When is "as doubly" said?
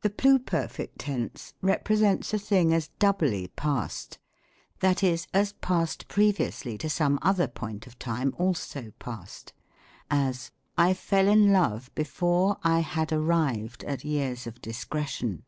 2.72-3.48